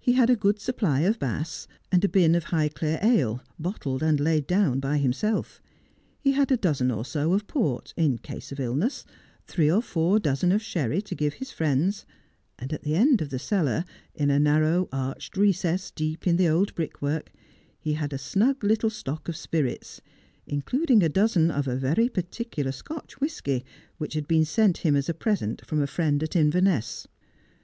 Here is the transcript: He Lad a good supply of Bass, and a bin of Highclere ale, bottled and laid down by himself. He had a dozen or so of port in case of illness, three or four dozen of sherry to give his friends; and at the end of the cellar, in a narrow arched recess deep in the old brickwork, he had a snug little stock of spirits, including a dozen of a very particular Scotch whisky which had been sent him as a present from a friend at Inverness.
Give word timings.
He 0.00 0.16
Lad 0.18 0.30
a 0.30 0.34
good 0.34 0.58
supply 0.58 1.02
of 1.02 1.20
Bass, 1.20 1.68
and 1.92 2.04
a 2.04 2.08
bin 2.08 2.34
of 2.34 2.46
Highclere 2.46 2.98
ale, 3.04 3.40
bottled 3.56 4.02
and 4.02 4.18
laid 4.18 4.48
down 4.48 4.80
by 4.80 4.98
himself. 4.98 5.62
He 6.18 6.32
had 6.32 6.50
a 6.50 6.56
dozen 6.56 6.90
or 6.90 7.04
so 7.04 7.34
of 7.34 7.46
port 7.46 7.94
in 7.96 8.18
case 8.18 8.50
of 8.50 8.58
illness, 8.58 9.04
three 9.46 9.70
or 9.70 9.80
four 9.80 10.18
dozen 10.18 10.50
of 10.50 10.60
sherry 10.60 11.00
to 11.02 11.14
give 11.14 11.34
his 11.34 11.52
friends; 11.52 12.04
and 12.58 12.72
at 12.72 12.82
the 12.82 12.96
end 12.96 13.22
of 13.22 13.30
the 13.30 13.38
cellar, 13.38 13.84
in 14.12 14.28
a 14.28 14.40
narrow 14.40 14.88
arched 14.90 15.36
recess 15.36 15.92
deep 15.92 16.26
in 16.26 16.36
the 16.36 16.48
old 16.48 16.74
brickwork, 16.74 17.30
he 17.78 17.92
had 17.92 18.12
a 18.12 18.18
snug 18.18 18.64
little 18.64 18.90
stock 18.90 19.28
of 19.28 19.36
spirits, 19.36 20.00
including 20.48 21.00
a 21.00 21.08
dozen 21.08 21.52
of 21.52 21.68
a 21.68 21.76
very 21.76 22.08
particular 22.08 22.72
Scotch 22.72 23.20
whisky 23.20 23.64
which 23.98 24.14
had 24.14 24.26
been 24.26 24.44
sent 24.44 24.78
him 24.78 24.96
as 24.96 25.08
a 25.08 25.14
present 25.14 25.64
from 25.64 25.80
a 25.80 25.86
friend 25.86 26.20
at 26.24 26.34
Inverness. 26.34 27.06